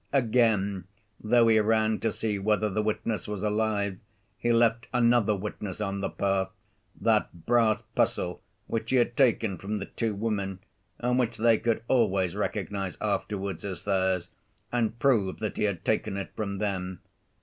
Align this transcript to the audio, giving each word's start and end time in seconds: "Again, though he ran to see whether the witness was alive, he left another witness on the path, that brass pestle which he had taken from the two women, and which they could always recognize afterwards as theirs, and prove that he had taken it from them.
"Again, 0.11 0.85
though 1.23 1.47
he 1.47 1.59
ran 1.59 1.99
to 1.99 2.11
see 2.11 2.39
whether 2.39 2.71
the 2.71 2.81
witness 2.81 3.27
was 3.27 3.43
alive, 3.43 3.99
he 4.35 4.51
left 4.51 4.87
another 4.91 5.35
witness 5.35 5.79
on 5.79 6.01
the 6.01 6.09
path, 6.09 6.49
that 6.99 7.45
brass 7.45 7.83
pestle 7.83 8.41
which 8.65 8.89
he 8.89 8.95
had 8.95 9.15
taken 9.15 9.59
from 9.59 9.77
the 9.77 9.85
two 9.85 10.15
women, 10.15 10.57
and 10.97 11.19
which 11.19 11.37
they 11.37 11.59
could 11.59 11.83
always 11.87 12.35
recognize 12.35 12.97
afterwards 12.99 13.63
as 13.63 13.83
theirs, 13.83 14.31
and 14.71 14.97
prove 14.97 15.37
that 15.37 15.57
he 15.57 15.65
had 15.65 15.85
taken 15.85 16.17
it 16.17 16.31
from 16.35 16.57
them. 16.57 17.01